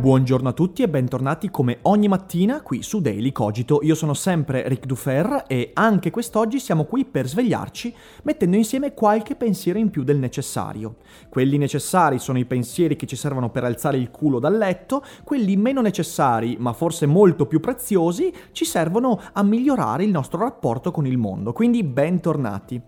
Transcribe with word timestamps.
Buongiorno 0.00 0.48
a 0.48 0.52
tutti 0.54 0.82
e 0.82 0.88
bentornati 0.88 1.50
come 1.50 1.80
ogni 1.82 2.08
mattina 2.08 2.62
qui 2.62 2.82
su 2.82 3.02
Daily 3.02 3.32
Cogito. 3.32 3.80
Io 3.82 3.94
sono 3.94 4.14
sempre 4.14 4.66
Ric 4.66 4.86
Dufer 4.86 5.44
e 5.46 5.72
anche 5.74 6.08
quest'oggi 6.08 6.58
siamo 6.58 6.84
qui 6.84 7.04
per 7.04 7.28
svegliarci 7.28 7.94
mettendo 8.22 8.56
insieme 8.56 8.94
qualche 8.94 9.36
pensiero 9.36 9.78
in 9.78 9.90
più 9.90 10.02
del 10.02 10.16
necessario. 10.16 10.96
Quelli 11.28 11.58
necessari 11.58 12.18
sono 12.18 12.38
i 12.38 12.46
pensieri 12.46 12.96
che 12.96 13.04
ci 13.04 13.14
servono 13.14 13.50
per 13.50 13.64
alzare 13.64 13.98
il 13.98 14.10
culo 14.10 14.38
dal 14.38 14.56
letto, 14.56 15.04
quelli 15.22 15.54
meno 15.58 15.82
necessari, 15.82 16.56
ma 16.58 16.72
forse 16.72 17.04
molto 17.04 17.44
più 17.44 17.60
preziosi, 17.60 18.32
ci 18.52 18.64
servono 18.64 19.20
a 19.34 19.42
migliorare 19.42 20.02
il 20.02 20.10
nostro 20.10 20.38
rapporto 20.38 20.92
con 20.92 21.06
il 21.06 21.18
mondo. 21.18 21.52
Quindi 21.52 21.84
bentornati. 21.84 22.80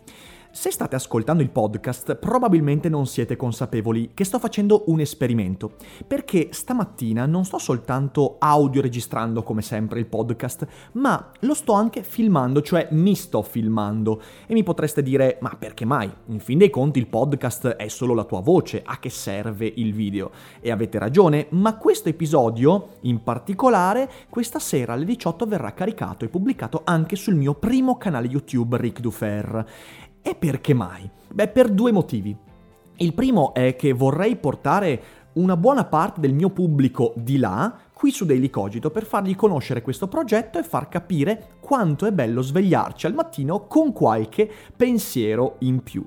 Se 0.54 0.70
state 0.70 0.96
ascoltando 0.96 1.42
il 1.42 1.48
podcast, 1.48 2.14
probabilmente 2.16 2.90
non 2.90 3.06
siete 3.06 3.36
consapevoli 3.36 4.10
che 4.12 4.24
sto 4.24 4.38
facendo 4.38 4.84
un 4.88 5.00
esperimento, 5.00 5.76
perché 6.06 6.48
stamattina 6.50 7.24
non 7.24 7.46
sto 7.46 7.56
soltanto 7.56 8.36
audio 8.38 8.82
registrando 8.82 9.42
come 9.42 9.62
sempre 9.62 9.98
il 9.98 10.04
podcast, 10.04 10.66
ma 10.92 11.30
lo 11.40 11.54
sto 11.54 11.72
anche 11.72 12.02
filmando, 12.02 12.60
cioè 12.60 12.88
mi 12.90 13.14
sto 13.14 13.40
filmando. 13.40 14.20
E 14.46 14.52
mi 14.52 14.62
potreste 14.62 15.02
dire, 15.02 15.38
ma 15.40 15.56
perché 15.58 15.86
mai? 15.86 16.12
In 16.26 16.38
fin 16.38 16.58
dei 16.58 16.68
conti 16.68 16.98
il 16.98 17.06
podcast 17.06 17.68
è 17.68 17.88
solo 17.88 18.12
la 18.12 18.24
tua 18.24 18.40
voce, 18.40 18.82
a 18.84 18.98
che 18.98 19.08
serve 19.08 19.72
il 19.76 19.94
video? 19.94 20.32
E 20.60 20.70
avete 20.70 20.98
ragione, 20.98 21.46
ma 21.52 21.78
questo 21.78 22.10
episodio, 22.10 22.98
in 23.00 23.22
particolare, 23.22 24.10
questa 24.28 24.58
sera 24.58 24.92
alle 24.92 25.06
18 25.06 25.46
verrà 25.46 25.72
caricato 25.72 26.26
e 26.26 26.28
pubblicato 26.28 26.82
anche 26.84 27.16
sul 27.16 27.36
mio 27.36 27.54
primo 27.54 27.96
canale 27.96 28.26
YouTube 28.26 28.76
Ric 28.76 29.00
Dufer. 29.00 30.10
E 30.22 30.34
perché 30.36 30.72
mai? 30.72 31.10
Beh, 31.32 31.48
per 31.48 31.68
due 31.68 31.90
motivi. 31.90 32.34
Il 32.96 33.12
primo 33.14 33.52
è 33.52 33.74
che 33.74 33.92
vorrei 33.92 34.36
portare 34.36 35.02
una 35.34 35.56
buona 35.56 35.84
parte 35.84 36.20
del 36.20 36.32
mio 36.34 36.50
pubblico 36.50 37.12
di 37.16 37.38
là 37.38 37.76
qui 37.92 38.10
su 38.10 38.24
Daily 38.24 38.50
Cogito 38.50 38.90
per 38.90 39.04
fargli 39.04 39.34
conoscere 39.34 39.82
questo 39.82 40.08
progetto 40.08 40.58
e 40.58 40.62
far 40.62 40.88
capire 40.88 41.56
quanto 41.60 42.06
è 42.06 42.12
bello 42.12 42.42
svegliarci 42.42 43.06
al 43.06 43.14
mattino 43.14 43.66
con 43.66 43.92
qualche 43.92 44.50
pensiero 44.76 45.56
in 45.60 45.82
più. 45.82 46.04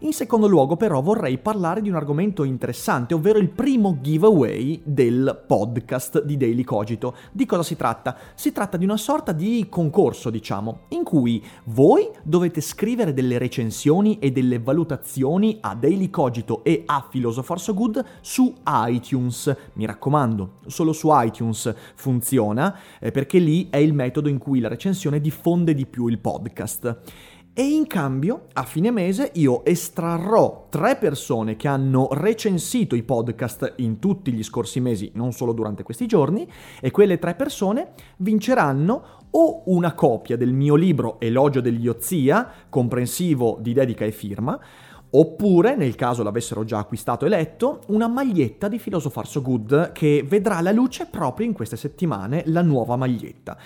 In 0.00 0.12
secondo 0.12 0.46
luogo 0.46 0.76
però 0.76 1.00
vorrei 1.00 1.38
parlare 1.38 1.80
di 1.80 1.88
un 1.88 1.94
argomento 1.94 2.44
interessante, 2.44 3.14
ovvero 3.14 3.38
il 3.38 3.48
primo 3.48 3.96
giveaway 4.02 4.82
del 4.84 5.42
podcast 5.46 6.22
di 6.22 6.36
Daily 6.36 6.64
Cogito. 6.64 7.16
Di 7.32 7.46
cosa 7.46 7.62
si 7.62 7.76
tratta? 7.76 8.14
Si 8.34 8.52
tratta 8.52 8.76
di 8.76 8.84
una 8.84 8.98
sorta 8.98 9.32
di 9.32 9.66
concorso, 9.70 10.28
diciamo, 10.28 10.80
in 10.88 11.02
cui 11.02 11.42
voi 11.64 12.10
dovete 12.22 12.60
scrivere 12.60 13.14
delle 13.14 13.38
recensioni 13.38 14.18
e 14.18 14.32
delle 14.32 14.58
valutazioni 14.58 15.56
a 15.62 15.74
Daily 15.74 16.10
Cogito 16.10 16.62
e 16.62 16.82
a 16.84 17.06
Philosopher 17.10 17.58
So 17.58 17.72
Good 17.72 18.04
su 18.20 18.52
iTunes. 18.66 19.56
Mi 19.74 19.86
raccomando, 19.86 20.56
solo 20.66 20.92
su 20.92 21.08
iTunes 21.10 21.74
funziona 21.94 22.78
eh, 23.00 23.10
perché 23.12 23.38
lì 23.38 23.68
è 23.70 23.78
il 23.78 23.94
metodo 23.94 24.28
in 24.28 24.36
cui 24.36 24.60
la 24.60 24.68
recensione 24.68 25.22
diffonde 25.22 25.72
di 25.72 25.86
più 25.86 26.08
il 26.08 26.18
podcast 26.18 27.34
e 27.58 27.62
in 27.62 27.86
cambio 27.86 28.48
a 28.52 28.64
fine 28.64 28.90
mese 28.90 29.30
io 29.36 29.64
estrarrò 29.64 30.66
tre 30.68 30.96
persone 30.96 31.56
che 31.56 31.68
hanno 31.68 32.08
recensito 32.12 32.94
i 32.94 33.02
podcast 33.02 33.72
in 33.76 33.98
tutti 33.98 34.30
gli 34.30 34.42
scorsi 34.42 34.78
mesi, 34.78 35.10
non 35.14 35.32
solo 35.32 35.54
durante 35.54 35.82
questi 35.82 36.04
giorni, 36.04 36.46
e 36.82 36.90
quelle 36.90 37.18
tre 37.18 37.34
persone 37.34 37.92
vinceranno 38.18 39.04
o 39.30 39.62
una 39.68 39.94
copia 39.94 40.36
del 40.36 40.52
mio 40.52 40.74
libro 40.74 41.18
Elogio 41.18 41.62
dell'idiozia, 41.62 42.46
comprensivo 42.68 43.56
di 43.58 43.72
dedica 43.72 44.04
e 44.04 44.12
firma, 44.12 44.60
Oppure, 45.08 45.76
nel 45.76 45.94
caso 45.94 46.22
l'avessero 46.22 46.64
già 46.64 46.78
acquistato 46.78 47.24
e 47.24 47.28
letto, 47.28 47.82
una 47.86 48.08
maglietta 48.08 48.68
di 48.68 48.76
Philosopher 48.76 49.26
So 49.26 49.40
Good 49.40 49.92
che 49.92 50.24
vedrà 50.26 50.60
la 50.60 50.72
luce 50.72 51.06
proprio 51.06 51.46
in 51.46 51.52
queste 51.52 51.76
settimane, 51.76 52.42
la 52.46 52.60
nuova 52.60 52.96
maglietta. 52.96 53.56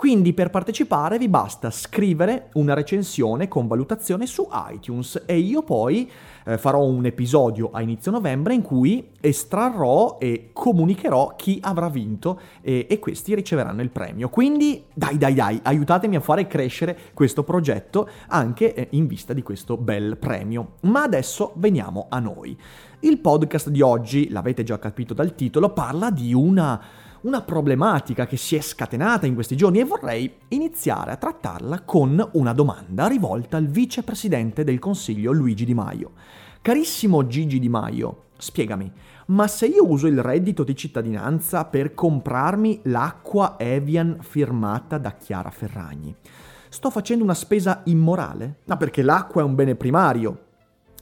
Quindi 0.00 0.32
per 0.32 0.48
partecipare 0.48 1.18
vi 1.18 1.28
basta 1.28 1.70
scrivere 1.70 2.48
una 2.54 2.72
recensione 2.72 3.48
con 3.48 3.66
valutazione 3.66 4.24
su 4.24 4.48
iTunes 4.70 5.24
e 5.26 5.36
io 5.36 5.62
poi 5.62 6.10
eh, 6.46 6.56
farò 6.56 6.82
un 6.82 7.04
episodio 7.04 7.68
a 7.70 7.82
inizio 7.82 8.10
novembre 8.10 8.54
in 8.54 8.62
cui 8.62 9.10
estrarrò 9.20 10.16
e 10.18 10.52
comunicherò 10.54 11.34
chi 11.36 11.58
avrà 11.60 11.90
vinto 11.90 12.40
e, 12.62 12.86
e 12.88 12.98
questi 12.98 13.34
riceveranno 13.34 13.82
il 13.82 13.90
premio. 13.90 14.30
Quindi 14.30 14.84
dai 14.94 15.18
dai 15.18 15.34
dai, 15.34 15.60
aiutatemi 15.62 16.16
a 16.16 16.20
fare 16.20 16.46
crescere 16.46 16.96
questo 17.12 17.42
progetto 17.42 18.08
anche 18.28 18.72
eh, 18.72 18.86
in 18.92 19.06
vista 19.06 19.34
di 19.34 19.42
questo 19.42 19.76
bel 19.76 20.16
premio. 20.16 20.76
Ma 20.84 21.02
adesso 21.02 21.52
veniamo 21.56 22.06
a 22.08 22.20
noi. 22.20 22.58
Il 23.00 23.18
podcast 23.18 23.68
di 23.68 23.82
oggi, 23.82 24.30
l'avete 24.30 24.62
già 24.62 24.78
capito 24.78 25.12
dal 25.12 25.34
titolo, 25.34 25.74
parla 25.74 26.10
di 26.10 26.32
una 26.32 27.08
una 27.22 27.42
problematica 27.42 28.26
che 28.26 28.36
si 28.36 28.56
è 28.56 28.60
scatenata 28.60 29.26
in 29.26 29.34
questi 29.34 29.56
giorni 29.56 29.80
e 29.80 29.84
vorrei 29.84 30.32
iniziare 30.48 31.10
a 31.10 31.16
trattarla 31.16 31.82
con 31.82 32.30
una 32.32 32.52
domanda 32.54 33.06
rivolta 33.08 33.58
al 33.58 33.66
vicepresidente 33.66 34.64
del 34.64 34.78
Consiglio 34.78 35.32
Luigi 35.32 35.66
Di 35.66 35.74
Maio. 35.74 36.12
Carissimo 36.62 37.26
Gigi 37.26 37.58
Di 37.58 37.68
Maio, 37.68 38.24
spiegami, 38.38 38.90
ma 39.26 39.46
se 39.48 39.66
io 39.66 39.86
uso 39.86 40.06
il 40.06 40.22
reddito 40.22 40.64
di 40.64 40.74
cittadinanza 40.74 41.66
per 41.66 41.92
comprarmi 41.92 42.80
l'acqua 42.84 43.56
Evian 43.58 44.18
firmata 44.20 44.96
da 44.96 45.12
Chiara 45.12 45.50
Ferragni, 45.50 46.14
sto 46.68 46.90
facendo 46.90 47.22
una 47.22 47.34
spesa 47.34 47.82
immorale? 47.84 48.60
No, 48.64 48.76
perché 48.76 49.02
l'acqua 49.02 49.42
è 49.42 49.44
un 49.44 49.54
bene 49.54 49.74
primario. 49.74 50.48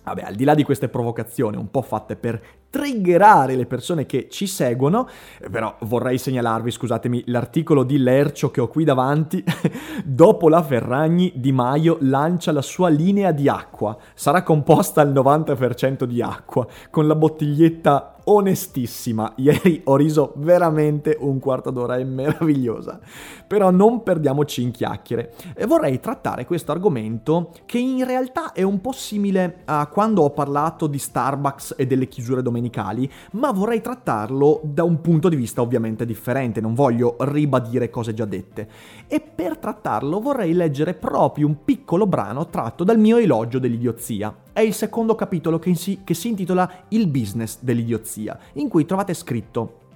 Vabbè, 0.09 0.23
al 0.23 0.35
di 0.35 0.45
là 0.45 0.55
di 0.55 0.65
queste 0.65 0.89
provocazioni 0.89 1.57
un 1.57 1.71
po' 1.71 1.83
fatte 1.83 2.17
per 2.17 2.41
triggerare 2.71 3.57
le 3.57 3.67
persone 3.67 4.07
che 4.07 4.29
ci 4.31 4.47
seguono, 4.47 5.09
però 5.51 5.77
vorrei 5.81 6.19
segnalarvi, 6.19 6.71
scusatemi, 6.71 7.25
l'articolo 7.27 7.83
di 7.83 7.99
Lercio 7.99 8.51
che 8.51 8.61
ho 8.61 8.69
qui 8.69 8.85
davanti, 8.85 9.43
dopo 10.05 10.49
la 10.49 10.63
Ferragni 10.63 11.33
Di 11.37 11.53
Maio 11.53 11.97
lancia 12.01 12.53
la 12.53 12.63
sua 12.63 12.89
linea 12.89 13.33
di 13.33 13.49
acqua, 13.49 13.97
sarà 14.15 14.43
composta 14.43 15.01
al 15.01 15.13
90% 15.13 16.05
di 16.05 16.21
acqua, 16.21 16.67
con 16.91 17.07
la 17.07 17.15
bottiglietta 17.15 18.18
onestissima. 18.31 19.33
Ieri 19.37 19.83
ho 19.85 19.97
riso 19.97 20.33
veramente 20.37 21.17
un 21.19 21.39
quarto 21.39 21.71
d'ora, 21.71 21.97
è 21.97 22.05
meravigliosa. 22.05 22.99
Però 23.47 23.71
non 23.71 24.03
perdiamoci 24.03 24.63
in 24.63 24.71
chiacchiere. 24.71 25.35
E 25.55 25.67
vorrei 25.67 26.01
trattare 26.01 26.45
questo 26.45 26.73
argomento 26.73 27.51
che 27.67 27.79
in 27.79 28.05
realtà 28.05 28.53
è 28.53 28.63
un 28.63 28.81
po' 28.81 28.93
simile 28.93 29.63
a 29.65 29.87
quando 29.87 30.23
ho 30.23 30.31
parlato 30.31 30.87
di 30.87 30.99
Starbucks 30.99 31.75
e 31.77 31.87
delle 31.87 32.09
chiusure 32.09 32.43
domenicali, 32.43 33.11
ma 33.33 33.51
vorrei 33.53 33.81
trattarlo 33.81 34.61
da 34.65 34.85
un 34.85 35.01
punto 35.01 35.29
di 35.29 35.37
vista 35.37 35.63
ovviamente 35.63 36.05
differente, 36.05 36.61
non 36.61 36.75
voglio 36.75 37.17
ribadire 37.21 37.91
cose 37.91 38.15
già 38.15 38.25
dette. 38.25 38.69
E 39.07 39.21
per 39.21 39.57
trattarlo 39.59 40.21
vorrei 40.21 40.53
leggere 40.53 40.95
proprio 40.95 41.47
un 41.47 41.65
piccolo 41.65 42.07
brano 42.07 42.47
tratto 42.49 42.85
dal 42.85 42.99
mio 42.99 43.17
elogio 43.17 43.59
dell'idiozia 43.59 44.35
è 44.59 44.63
il 44.63 44.75
secondo 44.75 45.15
capitolo 45.15 45.61
che 45.61 45.73
si, 45.77 46.01
che 46.03 46.15
si 46.15 46.27
intitola 46.27 46.87
Il 46.89 47.07
business 47.07 47.59
dell'idiozia, 47.61 48.37
in 48.55 48.69
cui 48.69 48.85
trovate 48.85 49.15
scritto 49.15 49.87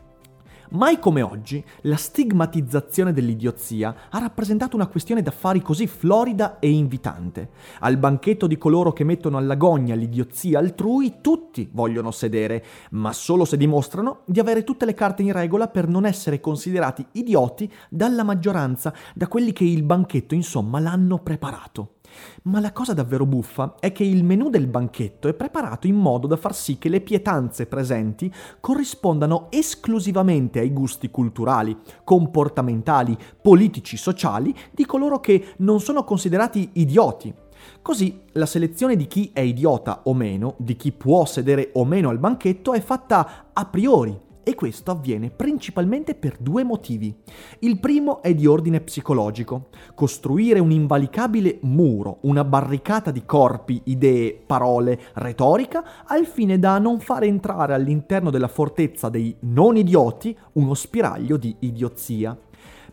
Mai 0.74 1.00
come 1.00 1.20
oggi, 1.20 1.62
la 1.82 1.96
stigmatizzazione 1.96 3.12
dell'idiozia 3.12 3.94
ha 4.08 4.18
rappresentato 4.20 4.76
una 4.76 4.86
questione 4.86 5.20
d'affari 5.20 5.60
così 5.60 5.88
florida 5.88 6.60
e 6.60 6.70
invitante. 6.70 7.50
Al 7.80 7.98
banchetto 7.98 8.46
di 8.46 8.56
coloro 8.56 8.92
che 8.92 9.04
mettono 9.04 9.36
alla 9.36 9.56
gogna 9.56 9.96
l'idiozia 9.96 10.60
altrui, 10.60 11.16
tutti 11.20 11.68
vogliono 11.72 12.10
sedere, 12.12 12.64
ma 12.92 13.12
solo 13.12 13.44
se 13.44 13.56
dimostrano 13.56 14.20
di 14.26 14.38
avere 14.38 14.62
tutte 14.62 14.86
le 14.86 14.94
carte 14.94 15.22
in 15.22 15.32
regola 15.32 15.66
per 15.68 15.88
non 15.88 16.06
essere 16.06 16.40
considerati 16.40 17.04
idioti 17.12 17.70
dalla 17.90 18.22
maggioranza, 18.22 18.94
da 19.12 19.26
quelli 19.26 19.52
che 19.52 19.64
il 19.64 19.82
banchetto 19.82 20.34
insomma 20.34 20.78
l'hanno 20.78 21.18
preparato. 21.18 21.96
Ma 22.44 22.60
la 22.60 22.72
cosa 22.72 22.92
davvero 22.92 23.26
buffa 23.26 23.76
è 23.78 23.92
che 23.92 24.04
il 24.04 24.24
menù 24.24 24.50
del 24.50 24.66
banchetto 24.66 25.28
è 25.28 25.34
preparato 25.34 25.86
in 25.86 25.96
modo 25.96 26.26
da 26.26 26.36
far 26.36 26.54
sì 26.54 26.78
che 26.78 26.88
le 26.88 27.00
pietanze 27.00 27.66
presenti 27.66 28.32
corrispondano 28.60 29.46
esclusivamente 29.50 30.58
ai 30.58 30.72
gusti 30.72 31.10
culturali, 31.10 31.76
comportamentali, 32.04 33.16
politici, 33.40 33.96
sociali 33.96 34.54
di 34.70 34.86
coloro 34.86 35.20
che 35.20 35.54
non 35.58 35.80
sono 35.80 36.04
considerati 36.04 36.70
idioti. 36.74 37.32
Così 37.80 38.22
la 38.32 38.46
selezione 38.46 38.96
di 38.96 39.06
chi 39.06 39.30
è 39.32 39.40
idiota 39.40 40.02
o 40.04 40.14
meno, 40.14 40.54
di 40.58 40.76
chi 40.76 40.92
può 40.92 41.24
sedere 41.24 41.70
o 41.74 41.84
meno 41.84 42.08
al 42.08 42.18
banchetto, 42.18 42.72
è 42.72 42.80
fatta 42.80 43.50
a 43.52 43.64
priori 43.66 44.30
e 44.42 44.54
questo 44.54 44.90
avviene 44.90 45.30
principalmente 45.30 46.14
per 46.14 46.36
due 46.38 46.64
motivi. 46.64 47.14
Il 47.60 47.78
primo 47.78 48.22
è 48.22 48.34
di 48.34 48.46
ordine 48.46 48.80
psicologico. 48.80 49.68
Costruire 49.94 50.58
un 50.58 50.70
invalicabile 50.70 51.58
muro, 51.62 52.18
una 52.22 52.44
barricata 52.44 53.10
di 53.10 53.24
corpi, 53.24 53.80
idee, 53.84 54.34
parole, 54.34 54.98
retorica, 55.14 56.04
al 56.06 56.26
fine 56.26 56.58
da 56.58 56.78
non 56.78 57.00
far 57.00 57.24
entrare 57.24 57.74
all'interno 57.74 58.30
della 58.30 58.48
fortezza 58.48 59.08
dei 59.08 59.34
non 59.40 59.76
idioti 59.76 60.36
uno 60.52 60.74
spiraglio 60.74 61.36
di 61.36 61.54
idiozia. 61.60 62.36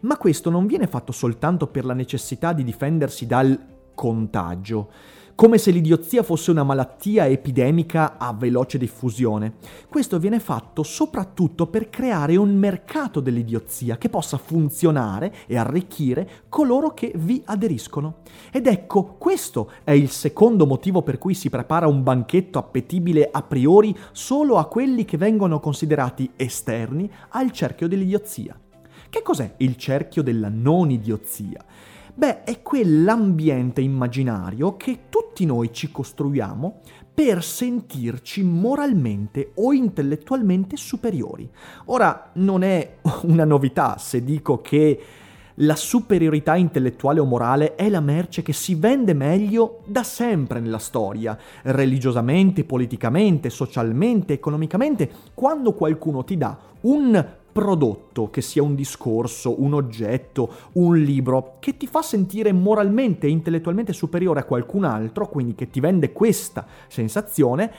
Ma 0.02 0.18
questo 0.18 0.50
non 0.50 0.66
viene 0.66 0.88
fatto 0.88 1.12
soltanto 1.12 1.68
per 1.68 1.86
la 1.86 1.94
necessità 1.94 2.54
di 2.54 2.64
difendersi 2.64 3.26
dal 3.26 3.60
contagio 3.94 4.90
come 5.40 5.58
se 5.58 5.72
l'idiozia 5.72 6.22
fosse 6.22 6.52
una 6.52 6.66
malattia 6.66 7.26
epidemica 7.26 8.18
a 8.18 8.34
veloce 8.34 8.78
diffusione. 8.78 9.54
Questo 9.88 10.20
viene 10.20 10.42
fatto 10.42 10.84
soprattutto 10.84 11.68
per 11.68 11.90
creare 11.90 12.36
un 12.36 12.54
mercato 12.58 13.22
dell'idiozia 13.22 13.98
che 13.98 14.10
possa 14.10 14.36
funzionare 14.36 15.34
e 15.48 15.56
arricchire 15.58 16.30
coloro 16.50 16.94
che 16.94 17.14
vi 17.16 17.42
aderiscono. 17.46 18.16
Ed 18.52 18.68
ecco, 18.68 19.16
questo 19.18 19.72
è 19.86 19.92
il 19.92 20.10
secondo 20.10 20.66
motivo 20.66 21.04
per 21.04 21.18
cui 21.18 21.34
si 21.34 21.50
prepara 21.50 21.88
un 21.88 22.04
banchetto 22.04 22.60
appetibile 22.60 23.30
a 23.32 23.42
priori 23.42 23.98
solo 24.12 24.58
a 24.58 24.66
quelli 24.66 25.06
che 25.06 25.16
vengono 25.16 25.62
considerati 25.62 26.32
esterni 26.36 27.10
al 27.30 27.52
cerchio 27.52 27.88
dell'idiozia. 27.88 28.60
Che 29.10 29.22
cos'è 29.22 29.54
il 29.60 29.78
cerchio 29.78 30.22
della 30.22 30.50
non 30.50 30.92
idiozia? 30.92 31.64
Beh, 32.20 32.44
è 32.44 32.62
quell'ambiente 32.62 33.80
immaginario 33.80 34.76
che 34.76 35.04
tutti 35.40 35.46
noi 35.46 35.72
ci 35.72 35.90
costruiamo 35.90 36.82
per 37.14 37.42
sentirci 37.44 38.44
moralmente 38.44 39.52
o 39.56 39.72
intellettualmente 39.72 40.76
superiori. 40.76 41.50
Ora, 41.86 42.32
non 42.34 42.62
è 42.64 42.98
una 43.24 43.46
novità 43.46 43.98
se 43.98 44.24
dico 44.24 44.60
che 44.60 45.02
la 45.62 45.76
superiorità 45.76 46.56
intellettuale 46.56 47.20
o 47.20 47.26
morale 47.26 47.76
è 47.76 47.90
la 47.90 48.00
merce 48.00 48.42
che 48.42 48.54
si 48.54 48.76
vende 48.76 49.14
meglio 49.14 49.82
da 49.86 50.04
sempre 50.04 50.60
nella 50.60 50.78
storia, 50.78 51.38
religiosamente, 51.64 52.64
politicamente, 52.64 53.50
socialmente, 53.50 54.34
economicamente, 54.34 55.10
quando 55.34 55.74
qualcuno 55.74 56.24
ti 56.24 56.38
dà 56.38 56.58
un 56.82 57.26
prodotto, 57.60 58.30
che 58.30 58.40
sia 58.40 58.64
un 58.64 58.74
discorso, 58.74 59.62
un 59.62 59.74
oggetto, 59.74 60.50
un 60.74 60.98
libro, 60.98 61.58
che 61.60 61.76
ti 61.76 61.88
fa 61.88 62.02
sentire 62.02 62.54
moralmente 62.54 63.28
e 63.28 63.32
intellettualmente 63.32 63.92
superiore 63.92 64.40
a 64.40 64.46
qualcun 64.46 64.86
altro, 64.86 65.28
quindi 65.28 65.56
che 65.56 65.70
ti 65.70 65.82
vende 65.82 66.14
questa 66.14 66.66
sensazione, 66.88 67.72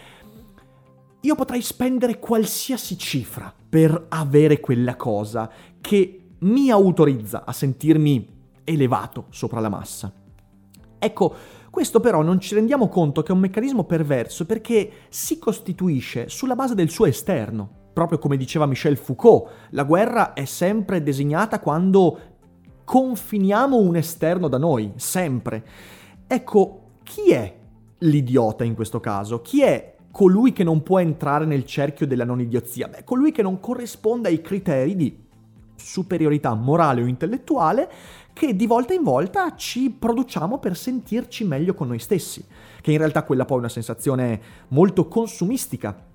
io 1.22 1.34
potrei 1.34 1.62
spendere 1.62 2.18
qualsiasi 2.18 2.98
cifra 2.98 3.50
per 3.70 4.04
avere 4.10 4.60
quella 4.60 4.96
cosa 4.96 5.50
che 5.80 6.32
mi 6.40 6.70
autorizza 6.70 7.46
a 7.46 7.52
sentirmi 7.52 8.28
elevato 8.64 9.28
sopra 9.30 9.60
la 9.60 9.70
massa. 9.70 10.12
Ecco, 10.98 11.34
questo 11.70 12.00
però 12.00 12.20
non 12.20 12.38
ci 12.38 12.54
rendiamo 12.54 12.88
conto 12.88 13.22
che 13.22 13.32
è 13.32 13.34
un 13.34 13.40
meccanismo 13.40 13.84
perverso 13.84 14.44
perché 14.44 14.90
si 15.08 15.38
costituisce 15.38 16.28
sulla 16.28 16.54
base 16.54 16.74
del 16.74 16.90
suo 16.90 17.06
esterno 17.06 17.79
proprio 18.00 18.18
come 18.18 18.38
diceva 18.38 18.64
Michel 18.64 18.96
Foucault, 18.96 19.50
la 19.70 19.84
guerra 19.84 20.32
è 20.32 20.46
sempre 20.46 21.02
designata 21.02 21.60
quando 21.60 22.18
confiniamo 22.82 23.76
un 23.76 23.94
esterno 23.94 24.48
da 24.48 24.56
noi, 24.56 24.90
sempre. 24.96 25.62
Ecco, 26.26 26.92
chi 27.02 27.32
è 27.32 27.54
l'idiota 27.98 28.64
in 28.64 28.74
questo 28.74 29.00
caso? 29.00 29.42
Chi 29.42 29.62
è 29.62 29.96
colui 30.10 30.52
che 30.52 30.64
non 30.64 30.82
può 30.82 30.98
entrare 30.98 31.44
nel 31.44 31.66
cerchio 31.66 32.06
della 32.06 32.24
non 32.24 32.40
idiozia? 32.40 32.88
Beh, 32.88 33.04
colui 33.04 33.32
che 33.32 33.42
non 33.42 33.60
corrisponde 33.60 34.28
ai 34.28 34.40
criteri 34.40 34.96
di 34.96 35.28
superiorità 35.76 36.54
morale 36.54 37.02
o 37.02 37.06
intellettuale 37.06 37.90
che 38.32 38.56
di 38.56 38.66
volta 38.66 38.94
in 38.94 39.02
volta 39.02 39.54
ci 39.56 39.90
produciamo 39.90 40.58
per 40.58 40.74
sentirci 40.74 41.44
meglio 41.44 41.74
con 41.74 41.88
noi 41.88 41.98
stessi, 41.98 42.42
che 42.80 42.92
in 42.92 42.98
realtà 42.98 43.24
quella 43.24 43.44
poi 43.44 43.58
è 43.58 43.60
una 43.60 43.68
sensazione 43.68 44.40
molto 44.68 45.06
consumistica 45.06 46.08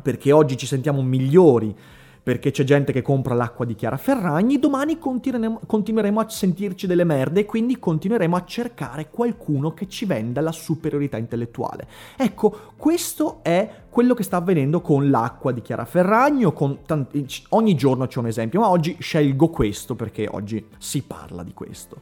perché 0.00 0.32
oggi 0.32 0.56
ci 0.56 0.66
sentiamo 0.66 1.02
migliori, 1.02 1.74
perché 2.22 2.52
c'è 2.52 2.62
gente 2.62 2.92
che 2.92 3.02
compra 3.02 3.34
l'acqua 3.34 3.64
di 3.64 3.74
Chiara 3.74 3.96
Ferragni, 3.96 4.60
domani 4.60 4.96
continueremo, 4.96 6.20
a 6.20 6.28
sentirci 6.28 6.86
delle 6.86 7.02
merde 7.02 7.40
e 7.40 7.44
quindi 7.44 7.80
continueremo 7.80 8.36
a 8.36 8.44
cercare 8.44 9.10
qualcuno 9.10 9.74
che 9.74 9.88
ci 9.88 10.04
venda 10.04 10.40
la 10.40 10.52
superiorità 10.52 11.16
intellettuale. 11.16 11.88
Ecco, 12.16 12.74
questo 12.76 13.40
è 13.42 13.68
quello 13.90 14.14
che 14.14 14.22
sta 14.22 14.36
avvenendo 14.36 14.80
con 14.80 15.10
l'acqua 15.10 15.50
di 15.50 15.62
Chiara 15.62 15.84
Ferragni 15.84 16.50
tanti, 16.86 17.26
ogni 17.50 17.74
giorno 17.74 18.06
c'è 18.06 18.20
un 18.20 18.28
esempio, 18.28 18.60
ma 18.60 18.68
oggi 18.68 18.96
scelgo 19.00 19.48
questo 19.48 19.96
perché 19.96 20.28
oggi 20.30 20.64
si 20.78 21.02
parla 21.02 21.42
di 21.42 21.52
questo. 21.52 22.00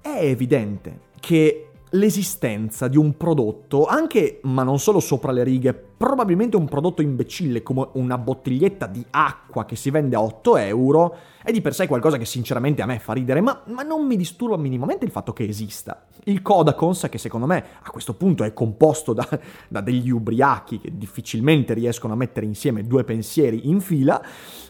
È 0.00 0.20
evidente 0.22 1.00
che 1.20 1.67
l'esistenza 1.90 2.88
di 2.88 2.96
un 2.96 3.16
prodotto, 3.16 3.86
anche 3.86 4.40
ma 4.42 4.62
non 4.62 4.78
solo 4.78 5.00
sopra 5.00 5.32
le 5.32 5.42
righe, 5.42 5.72
probabilmente 5.72 6.56
un 6.56 6.68
prodotto 6.68 7.02
imbecille 7.02 7.62
come 7.62 7.88
una 7.92 8.18
bottiglietta 8.18 8.86
di 8.86 9.04
acqua 9.10 9.64
che 9.64 9.76
si 9.76 9.90
vende 9.90 10.16
a 10.16 10.22
8 10.22 10.56
euro, 10.58 11.16
è 11.42 11.50
di 11.50 11.60
per 11.60 11.74
sé 11.74 11.86
qualcosa 11.86 12.18
che 12.18 12.24
sinceramente 12.24 12.82
a 12.82 12.86
me 12.86 12.98
fa 12.98 13.12
ridere, 13.12 13.40
ma, 13.40 13.62
ma 13.66 13.82
non 13.82 14.06
mi 14.06 14.16
disturba 14.16 14.56
minimamente 14.56 15.04
il 15.04 15.10
fatto 15.10 15.32
che 15.32 15.44
esista. 15.44 16.06
Il 16.24 16.42
Codacons, 16.42 17.08
che 17.10 17.18
secondo 17.18 17.46
me 17.46 17.64
a 17.82 17.90
questo 17.90 18.14
punto 18.14 18.44
è 18.44 18.52
composto 18.52 19.12
da, 19.12 19.26
da 19.68 19.80
degli 19.80 20.10
ubriachi 20.10 20.78
che 20.78 20.92
difficilmente 20.96 21.74
riescono 21.74 22.12
a 22.12 22.16
mettere 22.16 22.46
insieme 22.46 22.86
due 22.86 23.04
pensieri 23.04 23.68
in 23.68 23.80
fila, 23.80 24.22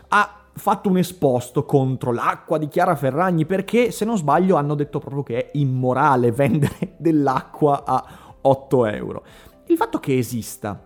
ha 0.08 0.47
fatto 0.58 0.88
un 0.88 0.98
esposto 0.98 1.64
contro 1.64 2.12
l'acqua 2.12 2.58
di 2.58 2.68
Chiara 2.68 2.94
Ferragni 2.94 3.46
perché, 3.46 3.90
se 3.90 4.04
non 4.04 4.16
sbaglio, 4.16 4.56
hanno 4.56 4.74
detto 4.74 4.98
proprio 4.98 5.22
che 5.22 5.36
è 5.36 5.50
immorale 5.54 6.32
vendere 6.32 6.94
dell'acqua 6.98 7.84
a 7.84 8.04
8 8.40 8.86
euro. 8.86 9.24
Il 9.66 9.76
fatto 9.76 9.98
che 9.98 10.16
esista 10.16 10.82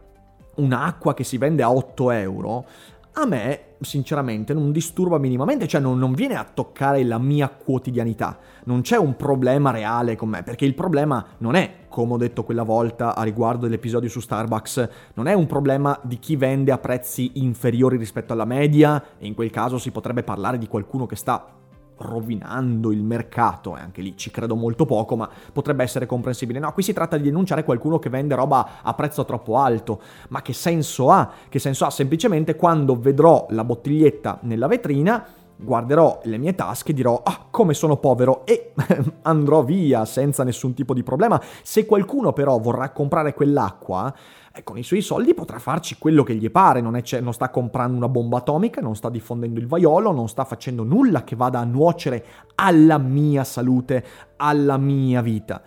un'acqua 0.54 1.14
che 1.14 1.24
si 1.24 1.38
vende 1.38 1.62
a 1.62 1.72
8 1.72 2.10
euro 2.10 2.64
a 3.14 3.26
me 3.26 3.60
sinceramente 3.80 4.54
non 4.54 4.72
disturba 4.72 5.18
minimamente, 5.18 5.66
cioè 5.66 5.80
non, 5.80 5.98
non, 5.98 6.14
viene 6.14 6.36
a 6.36 6.44
toccare 6.44 7.04
la 7.04 7.18
mia 7.18 7.48
quotidianità, 7.48 8.38
non 8.64 8.80
c'è 8.80 8.96
un 8.96 9.16
problema 9.16 9.70
reale 9.70 10.16
con 10.16 10.30
me, 10.30 10.42
perché 10.42 10.64
il 10.64 10.74
problema 10.74 11.24
non 11.38 11.54
è, 11.54 11.84
come 11.88 12.14
ho 12.14 12.16
detto 12.16 12.44
quella 12.44 12.62
volta 12.62 13.14
a 13.14 13.22
riguardo 13.22 13.66
dell'episodio 13.66 14.08
su 14.08 14.20
Starbucks, 14.20 14.88
non 15.14 15.26
è 15.26 15.34
un 15.34 15.46
problema 15.46 15.98
di 16.02 16.18
chi 16.18 16.36
vende 16.36 16.72
a 16.72 16.78
prezzi 16.78 17.32
inferiori 17.34 17.96
rispetto 17.96 18.32
alla 18.32 18.46
media, 18.46 19.02
e 19.18 19.26
in 19.26 19.34
quel 19.34 19.50
caso 19.50 19.78
si 19.78 19.90
potrebbe 19.90 20.22
parlare 20.22 20.56
di 20.56 20.68
qualcuno 20.68 21.06
che 21.06 21.16
sta 21.16 21.60
rovinando 21.98 22.90
il 22.90 23.02
mercato, 23.02 23.76
e 23.76 23.80
anche 23.80 24.02
lì 24.02 24.16
ci 24.16 24.30
credo 24.30 24.54
molto 24.54 24.84
poco, 24.84 25.16
ma 25.16 25.28
potrebbe 25.52 25.82
essere 25.82 26.06
comprensibile. 26.06 26.58
No, 26.58 26.72
qui 26.72 26.82
si 26.82 26.92
tratta 26.92 27.16
di 27.16 27.24
denunciare 27.24 27.64
qualcuno 27.64 27.98
che 27.98 28.08
vende 28.08 28.34
roba 28.34 28.82
a 28.82 28.94
prezzo 28.94 29.24
troppo 29.24 29.58
alto, 29.58 30.00
ma 30.28 30.42
che 30.42 30.52
senso 30.52 31.10
ha? 31.10 31.30
Che 31.48 31.58
senso 31.58 31.84
ha 31.84 31.90
semplicemente 31.90 32.56
quando 32.56 32.98
vedrò 32.98 33.46
la 33.50 33.64
bottiglietta 33.64 34.38
nella 34.42 34.66
vetrina 34.66 35.24
guarderò 35.56 36.20
le 36.24 36.38
mie 36.38 36.54
tasche 36.54 36.90
e 36.90 36.94
dirò 36.94 37.20
ah 37.22 37.46
come 37.50 37.74
sono 37.74 37.96
povero 37.96 38.44
e 38.44 38.72
andrò 39.22 39.62
via 39.62 40.04
senza 40.04 40.44
nessun 40.44 40.74
tipo 40.74 40.94
di 40.94 41.02
problema. 41.02 41.40
Se 41.62 41.86
qualcuno 41.86 42.32
però 42.32 42.58
vorrà 42.58 42.90
comprare 42.90 43.34
quell'acqua, 43.34 44.12
eh, 44.54 44.62
con 44.62 44.76
i 44.76 44.82
suoi 44.82 45.00
soldi 45.00 45.32
potrà 45.34 45.58
farci 45.58 45.96
quello 45.98 46.22
che 46.22 46.34
gli 46.34 46.50
pare, 46.50 46.80
non, 46.80 46.96
è, 46.96 47.02
non 47.20 47.32
sta 47.32 47.48
comprando 47.48 47.96
una 47.96 48.08
bomba 48.08 48.38
atomica, 48.38 48.80
non 48.80 48.94
sta 48.96 49.08
diffondendo 49.08 49.58
il 49.58 49.66
vaiolo, 49.66 50.12
non 50.12 50.28
sta 50.28 50.44
facendo 50.44 50.82
nulla 50.82 51.24
che 51.24 51.36
vada 51.36 51.58
a 51.58 51.64
nuocere 51.64 52.24
alla 52.56 52.98
mia 52.98 53.44
salute, 53.44 54.04
alla 54.36 54.76
mia 54.76 55.22
vita. 55.22 55.62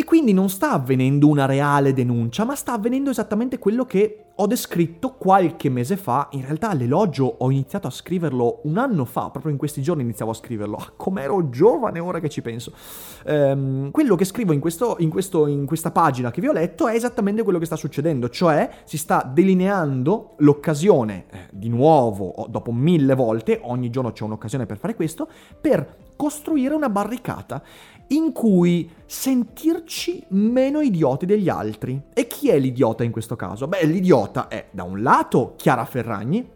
E 0.00 0.04
quindi 0.04 0.32
non 0.32 0.48
sta 0.48 0.72
avvenendo 0.72 1.28
una 1.28 1.44
reale 1.44 1.92
denuncia, 1.92 2.46
ma 2.46 2.54
sta 2.54 2.72
avvenendo 2.72 3.10
esattamente 3.10 3.58
quello 3.58 3.84
che 3.84 4.28
ho 4.34 4.46
descritto 4.46 5.12
qualche 5.12 5.68
mese 5.68 5.98
fa. 5.98 6.28
In 6.30 6.40
realtà 6.40 6.72
l'elogio 6.72 7.26
ho 7.36 7.50
iniziato 7.50 7.86
a 7.86 7.90
scriverlo 7.90 8.60
un 8.62 8.78
anno 8.78 9.04
fa, 9.04 9.28
proprio 9.28 9.52
in 9.52 9.58
questi 9.58 9.82
giorni 9.82 10.02
iniziavo 10.02 10.30
a 10.30 10.34
scriverlo. 10.34 10.76
Ah, 10.76 10.92
com'ero 10.96 11.50
giovane 11.50 11.98
ora 11.98 12.18
che 12.18 12.30
ci 12.30 12.40
penso. 12.40 12.72
Ehm, 13.26 13.90
quello 13.90 14.14
che 14.14 14.24
scrivo 14.24 14.54
in, 14.54 14.60
questo, 14.60 14.96
in, 15.00 15.10
questo, 15.10 15.46
in 15.46 15.66
questa 15.66 15.90
pagina 15.90 16.30
che 16.30 16.40
vi 16.40 16.46
ho 16.46 16.52
letto 16.52 16.88
è 16.88 16.94
esattamente 16.94 17.42
quello 17.42 17.58
che 17.58 17.66
sta 17.66 17.76
succedendo, 17.76 18.30
cioè 18.30 18.70
si 18.84 18.96
sta 18.96 19.30
delineando 19.30 20.36
l'occasione, 20.38 21.26
eh, 21.28 21.38
di 21.50 21.68
nuovo, 21.68 22.46
dopo 22.48 22.72
mille 22.72 23.14
volte, 23.14 23.60
ogni 23.64 23.90
giorno 23.90 24.12
c'è 24.12 24.24
un'occasione 24.24 24.64
per 24.64 24.78
fare 24.78 24.94
questo, 24.94 25.28
per 25.60 26.08
costruire 26.16 26.74
una 26.74 26.88
barricata 26.88 27.62
in 28.10 28.32
cui 28.32 28.90
sentirci 29.06 30.24
meno 30.28 30.80
idioti 30.80 31.26
degli 31.26 31.48
altri. 31.48 32.00
E 32.12 32.26
chi 32.26 32.48
è 32.48 32.58
l'idiota 32.58 33.04
in 33.04 33.10
questo 33.10 33.36
caso? 33.36 33.66
Beh, 33.66 33.84
l'idiota 33.84 34.48
è 34.48 34.66
da 34.70 34.84
un 34.84 35.02
lato 35.02 35.54
Chiara 35.56 35.84
Ferragni, 35.84 36.48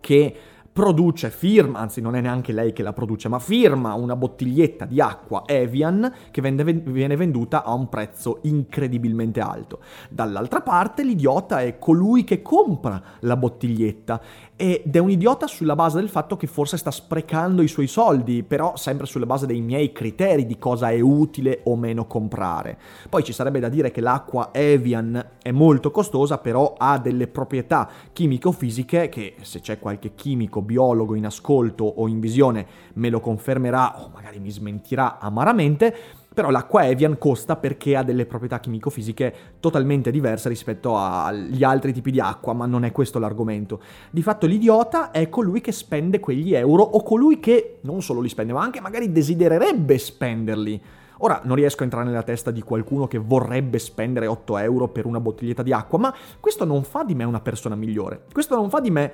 che 0.00 0.36
produce, 0.76 1.30
firma, 1.30 1.78
anzi 1.78 2.02
non 2.02 2.16
è 2.16 2.20
neanche 2.20 2.52
lei 2.52 2.74
che 2.74 2.82
la 2.82 2.92
produce, 2.92 3.30
ma 3.30 3.38
firma 3.38 3.94
una 3.94 4.14
bottiglietta 4.14 4.84
di 4.84 5.00
acqua 5.00 5.44
Evian 5.46 6.12
che 6.30 6.42
viene 6.42 7.16
venduta 7.16 7.64
a 7.64 7.72
un 7.72 7.88
prezzo 7.88 8.40
incredibilmente 8.42 9.40
alto. 9.40 9.78
Dall'altra 10.10 10.60
parte 10.60 11.02
l'idiota 11.02 11.62
è 11.62 11.78
colui 11.78 12.24
che 12.24 12.42
compra 12.42 13.02
la 13.20 13.38
bottiglietta 13.38 14.20
ed 14.54 14.94
è 14.94 14.98
un 14.98 15.10
idiota 15.10 15.46
sulla 15.46 15.74
base 15.74 15.98
del 15.98 16.10
fatto 16.10 16.36
che 16.36 16.46
forse 16.46 16.76
sta 16.76 16.90
sprecando 16.90 17.62
i 17.62 17.68
suoi 17.68 17.86
soldi, 17.86 18.42
però 18.42 18.76
sempre 18.76 19.06
sulla 19.06 19.24
base 19.24 19.46
dei 19.46 19.62
miei 19.62 19.92
criteri 19.92 20.44
di 20.44 20.58
cosa 20.58 20.90
è 20.90 21.00
utile 21.00 21.60
o 21.64 21.76
meno 21.76 22.06
comprare. 22.06 22.78
Poi 23.08 23.24
ci 23.24 23.32
sarebbe 23.32 23.60
da 23.60 23.70
dire 23.70 23.90
che 23.90 24.02
l'acqua 24.02 24.50
Evian 24.52 25.24
è 25.40 25.52
molto 25.52 25.90
costosa, 25.90 26.36
però 26.36 26.74
ha 26.76 26.98
delle 26.98 27.28
proprietà 27.28 27.88
chimico-fisiche 28.12 29.08
che 29.08 29.36
se 29.40 29.60
c'è 29.60 29.78
qualche 29.78 30.14
chimico 30.14 30.64
biologo 30.66 31.14
in 31.14 31.24
ascolto 31.24 31.84
o 31.84 32.06
in 32.08 32.20
visione 32.20 32.66
me 32.94 33.08
lo 33.08 33.20
confermerà 33.20 34.02
o 34.02 34.10
magari 34.12 34.38
mi 34.38 34.50
smentirà 34.50 35.18
amaramente, 35.18 35.94
però 36.36 36.50
l'acqua 36.50 36.86
Evian 36.86 37.16
costa 37.16 37.56
perché 37.56 37.96
ha 37.96 38.02
delle 38.02 38.26
proprietà 38.26 38.60
chimico-fisiche 38.60 39.34
totalmente 39.58 40.10
diverse 40.10 40.50
rispetto 40.50 40.94
agli 40.94 41.64
altri 41.64 41.94
tipi 41.94 42.10
di 42.10 42.20
acqua, 42.20 42.52
ma 42.52 42.66
non 42.66 42.84
è 42.84 42.92
questo 42.92 43.18
l'argomento. 43.18 43.80
Di 44.10 44.20
fatto 44.20 44.46
l'idiota 44.46 45.12
è 45.12 45.30
colui 45.30 45.62
che 45.62 45.72
spende 45.72 46.20
quegli 46.20 46.52
euro 46.52 46.82
o 46.82 47.02
colui 47.02 47.40
che 47.40 47.78
non 47.80 48.02
solo 48.02 48.20
li 48.20 48.28
spende, 48.28 48.52
ma 48.52 48.60
anche 48.60 48.82
magari 48.82 49.10
desidererebbe 49.10 49.96
spenderli. 49.96 50.82
Ora 51.20 51.40
non 51.44 51.56
riesco 51.56 51.80
a 51.80 51.84
entrare 51.84 52.04
nella 52.04 52.22
testa 52.22 52.50
di 52.50 52.60
qualcuno 52.60 53.06
che 53.06 53.16
vorrebbe 53.16 53.78
spendere 53.78 54.26
8 54.26 54.58
euro 54.58 54.88
per 54.88 55.06
una 55.06 55.20
bottiglietta 55.20 55.62
di 55.62 55.72
acqua, 55.72 55.98
ma 55.98 56.14
questo 56.38 56.66
non 56.66 56.82
fa 56.84 57.04
di 57.04 57.14
me 57.14 57.24
una 57.24 57.40
persona 57.40 57.74
migliore. 57.74 58.24
Questo 58.30 58.54
non 58.56 58.68
fa 58.68 58.80
di 58.80 58.90
me 58.90 59.12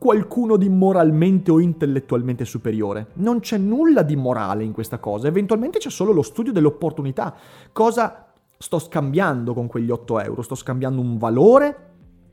qualcuno 0.00 0.56
di 0.56 0.70
moralmente 0.70 1.50
o 1.50 1.60
intellettualmente 1.60 2.46
superiore. 2.46 3.08
Non 3.16 3.40
c'è 3.40 3.58
nulla 3.58 4.00
di 4.00 4.16
morale 4.16 4.64
in 4.64 4.72
questa 4.72 4.98
cosa, 4.98 5.28
eventualmente 5.28 5.78
c'è 5.78 5.90
solo 5.90 6.12
lo 6.12 6.22
studio 6.22 6.52
dell'opportunità. 6.52 7.34
Cosa 7.70 8.32
sto 8.56 8.78
scambiando 8.78 9.52
con 9.52 9.66
quegli 9.66 9.90
8 9.90 10.20
euro? 10.20 10.40
Sto 10.40 10.54
scambiando 10.54 11.02
un 11.02 11.18
valore 11.18 11.89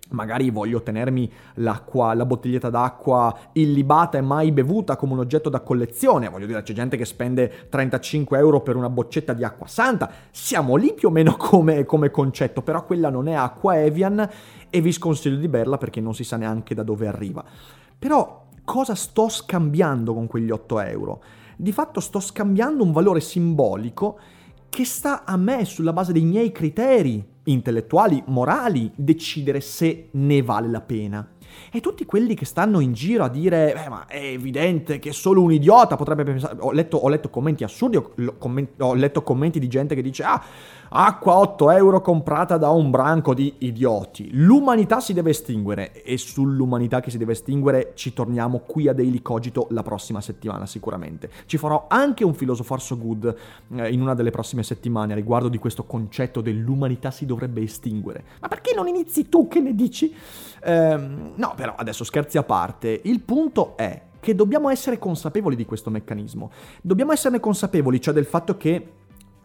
Magari 0.09 0.49
voglio 0.49 0.81
tenermi 0.81 1.29
l'acqua, 1.55 2.13
la 2.13 2.25
bottiglietta 2.25 2.69
d'acqua 2.69 3.35
illibata 3.53 4.17
e 4.17 4.21
mai 4.21 4.51
bevuta 4.51 4.95
come 4.95 5.13
un 5.13 5.19
oggetto 5.19 5.49
da 5.49 5.59
collezione. 5.59 6.29
Voglio 6.29 6.45
dire, 6.45 6.63
c'è 6.63 6.73
gente 6.73 6.95
che 6.95 7.03
spende 7.03 7.67
35 7.69 8.37
euro 8.37 8.61
per 8.61 8.77
una 8.77 8.89
boccetta 8.89 9.33
di 9.33 9.43
acqua 9.43 9.67
santa. 9.67 10.09
Siamo 10.31 10.75
lì 10.75 10.93
più 10.93 11.09
o 11.09 11.11
meno 11.11 11.35
come, 11.39 11.83
come 11.85 12.09
concetto, 12.09 12.61
però 12.61 12.85
quella 12.85 13.09
non 13.09 13.27
è 13.27 13.33
acqua 13.33 13.81
Evian 13.81 14.29
e 14.69 14.81
vi 14.81 14.91
sconsiglio 14.91 15.37
di 15.37 15.47
berla 15.47 15.77
perché 15.77 15.99
non 15.99 16.13
si 16.13 16.23
sa 16.23 16.37
neanche 16.37 16.73
da 16.73 16.83
dove 16.83 17.07
arriva. 17.07 17.43
Però 17.99 18.45
cosa 18.63 18.95
sto 18.95 19.27
scambiando 19.27 20.13
con 20.13 20.27
quegli 20.27 20.51
8 20.51 20.79
euro? 20.81 21.23
Di 21.57 21.71
fatto 21.71 21.99
sto 21.99 22.19
scambiando 22.19 22.83
un 22.83 22.91
valore 22.91 23.19
simbolico 23.19 24.19
che 24.69 24.85
sta 24.85 25.23
a 25.25 25.37
me 25.37 25.65
sulla 25.65 25.93
base 25.93 26.13
dei 26.13 26.23
miei 26.23 26.51
criteri 26.51 27.35
intellettuali, 27.45 28.23
morali, 28.27 28.91
decidere 28.95 29.61
se 29.61 30.09
ne 30.11 30.41
vale 30.41 30.67
la 30.67 30.81
pena. 30.81 31.27
E 31.71 31.81
tutti 31.81 32.05
quelli 32.05 32.35
che 32.35 32.45
stanno 32.45 32.79
in 32.79 32.93
giro 32.93 33.23
a 33.23 33.29
dire, 33.29 33.73
beh, 33.73 33.89
ma 33.89 34.05
è 34.07 34.23
evidente 34.23 34.99
che 34.99 35.11
solo 35.11 35.41
un 35.41 35.51
idiota 35.51 35.95
potrebbe 35.95 36.23
pensare. 36.23 36.55
Ho 36.59 36.71
letto, 36.71 36.97
ho 36.97 37.09
letto 37.09 37.29
commenti 37.29 37.63
assurdi, 37.63 37.97
ho, 37.97 38.11
commenti, 38.37 38.81
ho 38.81 38.93
letto 38.93 39.23
commenti 39.23 39.59
di 39.59 39.67
gente 39.67 39.95
che 39.95 40.01
dice, 40.01 40.23
ah, 40.23 40.43
Acqua 40.89 41.35
8 41.39 41.71
euro 41.71 41.99
comprata 41.99 42.55
da 42.57 42.69
un 42.69 42.89
branco 42.89 43.33
di 43.33 43.55
idioti. 43.59 44.29
L'umanità 44.31 45.01
si 45.01 45.11
deve 45.11 45.31
estinguere 45.31 46.01
e 46.01 46.17
sull'umanità 46.17 47.01
che 47.01 47.11
si 47.11 47.17
deve 47.17 47.33
estinguere 47.33 47.91
ci 47.95 48.13
torniamo 48.13 48.59
qui 48.59 48.87
a 48.87 48.93
Daily 48.93 49.21
Cogito 49.21 49.67
la 49.71 49.83
prossima 49.83 50.21
settimana 50.21 50.65
sicuramente. 50.65 51.29
Ci 51.45 51.57
farò 51.57 51.87
anche 51.89 52.23
un 52.23 52.33
Philosopher 52.33 52.79
So 52.79 52.97
Good 52.97 53.35
eh, 53.75 53.91
in 53.91 53.99
una 53.99 54.13
delle 54.13 54.29
prossime 54.29 54.63
settimane 54.63 55.13
riguardo 55.13 55.49
di 55.49 55.57
questo 55.57 55.83
concetto 55.83 56.39
dell'umanità 56.39 57.11
si 57.11 57.25
dovrebbe 57.25 57.61
estinguere. 57.61 58.23
Ma 58.39 58.47
perché 58.47 58.73
non 58.73 58.87
inizi 58.87 59.27
tu 59.27 59.49
che 59.49 59.59
ne 59.59 59.75
dici? 59.75 60.15
Ehm, 60.63 61.33
no, 61.35 61.53
però 61.55 61.73
adesso 61.75 62.03
scherzi 62.03 62.37
a 62.37 62.43
parte. 62.43 63.01
Il 63.03 63.21
punto 63.21 63.75
è 63.77 64.01
che 64.19 64.35
dobbiamo 64.35 64.69
essere 64.69 64.97
consapevoli 64.97 65.55
di 65.55 65.65
questo 65.65 65.89
meccanismo. 65.89 66.51
Dobbiamo 66.81 67.11
esserne 67.11 67.39
consapevoli, 67.39 68.01
cioè 68.01 68.13
del 68.13 68.25
fatto 68.25 68.57
che 68.57 68.91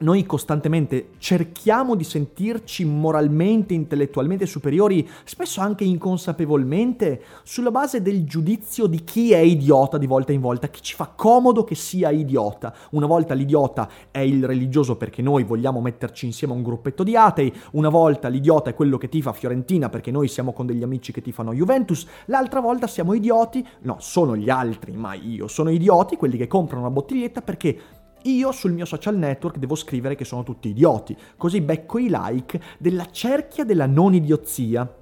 noi 0.03 0.27
costantemente 0.27 1.11
cerchiamo 1.19 1.95
di 1.95 2.05
sentirci 2.05 2.85
moralmente, 2.85 3.75
intellettualmente 3.75 4.47
superiori, 4.47 5.09
spesso 5.25 5.61
anche 5.61 5.85
inconsapevolmente, 5.85 7.23
sulla 7.45 7.71
base 7.71 8.03
del 8.03 8.25
giudizio 8.25 8.87
di 8.87 9.05
chi 9.05 9.33
è 9.33 9.39
idiota 9.39 9.99
di 9.99 10.07
volta 10.07 10.33
in 10.33 10.41
volta, 10.41 10.69
chi 10.69 10.83
ci 10.83 10.95
fa 10.95 11.13
comodo 11.15 11.65
che 11.65 11.75
sia 11.75 12.11
idiota. 12.11 12.75
Una 12.91 13.07
volta 13.07 13.35
l'idiota 13.35 13.89
è 14.11 14.21
il 14.21 14.45
religioso 14.45 14.97
perché 14.97 15.23
noi 15.23 15.45
vogliamo 15.45 15.81
metterci 15.81 16.27
insieme 16.27 16.53
a 16.53 16.57
un 16.57 16.63
gruppetto 16.63 17.03
di 17.03 17.17
atei, 17.17 17.53
una 17.73 17.89
volta 17.89 18.29
l'idiota 18.29 18.71
è 18.71 18.75
quello 18.75 18.99
che 18.99 19.09
tifa 19.09 19.33
Fiorentina 19.33 19.89
perché 19.89 20.11
noi 20.11 20.29
siamo 20.29 20.53
con 20.53 20.67
degli 20.67 20.83
amici 20.83 21.13
che 21.13 21.23
tifano 21.23 21.53
Juventus, 21.53 22.07
l'altra 22.27 22.61
volta 22.61 22.87
siamo 22.87 23.15
idioti, 23.15 23.67
no, 23.83 23.97
sono 24.01 24.37
gli 24.37 24.51
altri, 24.51 24.93
ma 24.93 25.15
io 25.15 25.47
sono 25.49 25.71
idioti, 25.71 26.17
quelli 26.17 26.37
che 26.37 26.47
comprano 26.47 26.83
una 26.83 26.91
bottiglietta 26.91 27.41
perché 27.41 28.01
io 28.25 28.53
sul 28.53 28.73
mio 28.73 28.85
social 28.85 29.17
network 29.17 29.57
devo 29.57 29.75
scrivere 29.75 30.15
che 30.15 30.25
sono 30.25 30.43
tutti 30.43 30.69
idioti, 30.69 31.17
così 31.37 31.61
becco 31.61 31.99
i 31.99 32.09
like 32.11 32.61
della 32.79 33.11
cerchia 33.11 33.65
della 33.65 33.87
non 33.87 34.15
idiozia. 34.15 35.01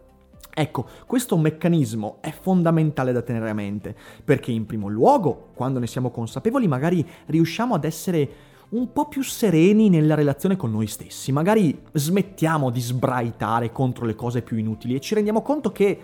Ecco, 0.53 0.87
questo 1.07 1.37
meccanismo 1.37 2.19
è 2.21 2.33
fondamentale 2.33 3.13
da 3.13 3.23
tenere 3.23 3.51
a 3.51 3.55
mente, 3.55 3.95
perché 4.25 4.51
in 4.51 4.67
primo 4.67 4.89
luogo, 4.89 5.49
quando 5.55 5.79
ne 5.79 5.87
siamo 5.87 6.11
consapevoli, 6.11 6.67
magari 6.67 7.07
riusciamo 7.27 7.75
ad 7.75 7.85
essere 7.85 8.29
un 8.71 8.93
po' 8.93 9.09
più 9.09 9.23
sereni 9.23 9.89
nella 9.89 10.15
relazione 10.15 10.57
con 10.57 10.71
noi 10.71 10.87
stessi, 10.87 11.33
magari 11.33 11.81
smettiamo 11.93 12.71
di 12.71 12.81
sbraitare 12.81 13.73
contro 13.73 14.05
le 14.07 14.15
cose 14.15 14.43
più 14.43 14.57
inutili 14.57 14.95
e 14.95 15.01
ci 15.01 15.15
rendiamo 15.15 15.43
conto 15.43 15.73
che 15.73 15.99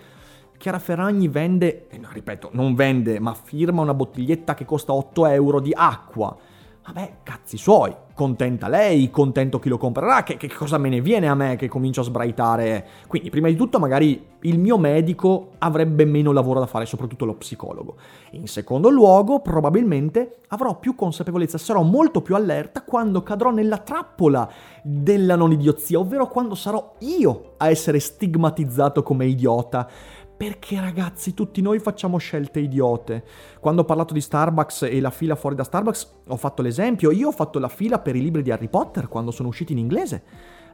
Chiara 0.56 0.78
Ferragni 0.78 1.28
vende, 1.28 1.87
eh 1.88 1.99
no, 1.99 2.08
ripeto, 2.11 2.50
non 2.52 2.75
vende, 2.75 3.20
ma 3.20 3.35
firma 3.35 3.82
una 3.82 3.94
bottiglietta 3.94 4.54
che 4.54 4.64
costa 4.64 4.92
8 4.92 5.26
euro 5.26 5.61
di 5.61 5.73
acqua 5.75 6.37
Vabbè, 6.86 7.14
cazzi 7.24 7.56
suoi, 7.56 7.92
contenta 8.14 8.68
lei, 8.68 9.10
contento 9.10 9.58
chi 9.58 9.68
lo 9.68 9.76
comprerà, 9.76 10.22
che, 10.22 10.36
che, 10.36 10.46
cosa 10.46 10.78
me 10.78 10.88
ne 10.88 11.00
viene 11.00 11.26
a 11.26 11.34
me 11.34 11.56
che 11.56 11.66
comincio 11.66 12.02
a 12.02 12.04
sbraitare? 12.04 12.86
Quindi, 13.08 13.28
prima 13.28 13.48
di 13.48 13.56
tutto, 13.56 13.80
magari 13.80 14.24
il 14.42 14.60
mio 14.60 14.78
medico 14.78 15.54
avrebbe 15.58 16.04
meno 16.04 16.30
lavoro 16.30 16.60
da 16.60 16.66
fare, 16.66 16.86
soprattutto 16.86 17.24
lo 17.24 17.34
psicologo. 17.34 17.96
In 18.32 18.46
secondo 18.46 18.88
luogo, 18.88 19.40
probabilmente 19.40 20.42
avrò 20.48 20.78
più 20.78 20.94
consapevolezza, 20.94 21.58
sarò 21.58 21.82
molto 21.82 22.22
più 22.22 22.36
allerta 22.36 22.82
quando 22.82 23.20
cadrò 23.24 23.50
nella 23.50 23.78
trappola 23.78 24.48
della 24.84 25.34
non 25.34 25.50
idiozia, 25.50 25.98
ovvero 25.98 26.28
quando 26.28 26.54
sarò 26.54 26.94
io 27.00 27.54
a 27.56 27.68
essere 27.68 27.98
stigmatizzato 27.98 29.02
come 29.02 29.26
idiota 29.26 29.88
perché 30.36 30.78
ragazzi, 30.80 31.32
tutti 31.32 31.62
noi 31.62 31.78
facciamo 31.78 32.18
scelte 32.18 32.60
idiote. 32.60 33.24
Quando 33.58 33.82
ho 33.82 33.84
parlato 33.84 34.12
di 34.12 34.20
Starbucks 34.20 34.82
e 34.82 35.00
la 35.00 35.10
fila 35.10 35.34
fuori 35.34 35.56
da 35.56 35.64
Starbucks, 35.64 36.14
ho 36.28 36.36
fatto 36.36 36.60
l'esempio. 36.60 37.10
Io 37.10 37.28
ho 37.28 37.32
fatto 37.32 37.58
la 37.58 37.68
fila 37.68 37.98
per 38.00 38.16
i 38.16 38.22
libri 38.22 38.42
di 38.42 38.50
Harry 38.50 38.68
Potter 38.68 39.08
quando 39.08 39.30
sono 39.30 39.48
usciti 39.48 39.72
in 39.72 39.78
inglese. 39.78 40.22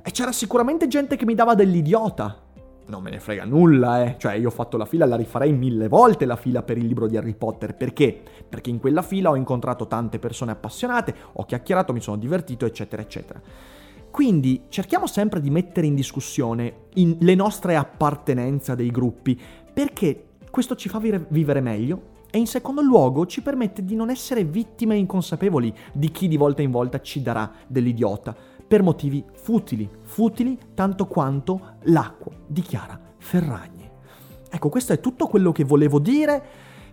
E 0.02 0.10
c'era 0.10 0.32
sicuramente 0.32 0.88
gente 0.88 1.14
che 1.16 1.24
mi 1.24 1.34
dava 1.34 1.54
dell'idiota. 1.54 2.50
Non 2.86 3.02
me 3.02 3.10
ne 3.10 3.20
frega 3.20 3.44
nulla, 3.44 4.02
eh. 4.04 4.16
Cioè, 4.18 4.34
io 4.34 4.48
ho 4.48 4.50
fatto 4.50 4.76
la 4.76 4.84
fila, 4.84 5.06
la 5.06 5.14
rifarei 5.14 5.52
mille 5.52 5.86
volte 5.86 6.26
la 6.26 6.34
fila 6.34 6.64
per 6.64 6.76
il 6.76 6.86
libro 6.86 7.06
di 7.06 7.16
Harry 7.16 7.34
Potter. 7.34 7.76
Perché? 7.76 8.20
Perché 8.48 8.70
in 8.70 8.80
quella 8.80 9.02
fila 9.02 9.30
ho 9.30 9.36
incontrato 9.36 9.86
tante 9.86 10.18
persone 10.18 10.50
appassionate, 10.50 11.14
ho 11.34 11.44
chiacchierato, 11.44 11.92
mi 11.92 12.00
sono 12.00 12.16
divertito, 12.16 12.66
eccetera, 12.66 13.00
eccetera. 13.00 13.40
Quindi 14.12 14.64
cerchiamo 14.68 15.06
sempre 15.06 15.40
di 15.40 15.48
mettere 15.48 15.86
in 15.86 15.94
discussione 15.94 16.88
in 16.96 17.16
le 17.20 17.34
nostre 17.34 17.76
appartenenze 17.76 18.76
dei 18.76 18.90
gruppi, 18.90 19.40
perché 19.72 20.34
questo 20.50 20.76
ci 20.76 20.90
fa 20.90 20.98
vivere 20.98 21.60
meglio 21.62 22.10
e 22.30 22.36
in 22.36 22.46
secondo 22.46 22.82
luogo 22.82 23.24
ci 23.24 23.40
permette 23.40 23.82
di 23.82 23.94
non 23.94 24.10
essere 24.10 24.44
vittime 24.44 24.96
inconsapevoli 24.96 25.74
di 25.94 26.10
chi 26.10 26.28
di 26.28 26.36
volta 26.36 26.60
in 26.60 26.70
volta 26.70 27.00
ci 27.00 27.22
darà 27.22 27.50
dell'idiota, 27.66 28.36
per 28.68 28.82
motivi 28.82 29.24
futili, 29.32 29.88
futili 30.02 30.58
tanto 30.74 31.06
quanto 31.06 31.76
l'acqua, 31.84 32.32
dichiara 32.46 33.00
Ferragni. 33.16 33.88
Ecco, 34.50 34.68
questo 34.68 34.92
è 34.92 35.00
tutto 35.00 35.26
quello 35.26 35.52
che 35.52 35.64
volevo 35.64 35.98
dire 35.98 36.44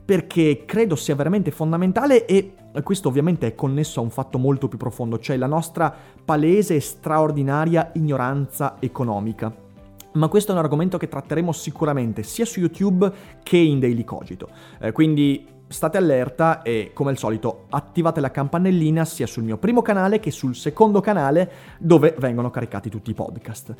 perché 0.09 0.63
credo 0.65 0.95
sia 0.95 1.13
veramente 1.13 1.51
fondamentale 1.51 2.25
e 2.25 2.53
questo 2.81 3.09
ovviamente 3.09 3.45
è 3.45 3.53
connesso 3.53 3.99
a 3.99 4.03
un 4.03 4.09
fatto 4.09 4.39
molto 4.39 4.67
più 4.67 4.79
profondo, 4.79 5.19
cioè 5.19 5.37
la 5.37 5.45
nostra 5.45 5.95
palese 6.25 6.73
e 6.73 6.79
straordinaria 6.79 7.91
ignoranza 7.93 8.77
economica. 8.79 9.53
Ma 10.13 10.27
questo 10.27 10.51
è 10.51 10.55
un 10.55 10.61
argomento 10.61 10.97
che 10.97 11.07
tratteremo 11.07 11.51
sicuramente 11.51 12.23
sia 12.23 12.45
su 12.45 12.59
YouTube 12.59 13.11
che 13.43 13.57
in 13.57 13.79
Daily 13.79 14.03
Cogito. 14.03 14.49
Eh, 14.79 14.91
quindi 14.93 15.45
state 15.69 15.97
allerta 15.97 16.61
e 16.63 16.91
come 16.93 17.11
al 17.11 17.17
solito 17.17 17.65
attivate 17.69 18.19
la 18.19 18.31
campanellina 18.31 19.05
sia 19.05 19.27
sul 19.27 19.43
mio 19.43 19.57
primo 19.57 19.81
canale 19.81 20.19
che 20.19 20.31
sul 20.31 20.55
secondo 20.55 20.99
canale 20.99 21.51
dove 21.77 22.15
vengono 22.17 22.49
caricati 22.49 22.89
tutti 22.89 23.11
i 23.11 23.13
podcast. 23.13 23.75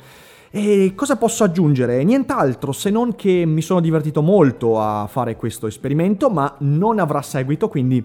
E 0.50 0.92
cosa 0.96 1.16
posso 1.16 1.44
aggiungere? 1.44 2.02
Nient'altro 2.02 2.72
se 2.72 2.90
non 2.90 3.14
che 3.14 3.44
mi 3.44 3.60
sono 3.60 3.80
divertito 3.80 4.22
molto 4.22 4.80
a 4.80 5.06
fare 5.06 5.36
questo 5.36 5.66
esperimento, 5.66 6.30
ma 6.30 6.56
non 6.60 6.98
avrà 6.98 7.22
seguito, 7.22 7.68
quindi 7.68 8.04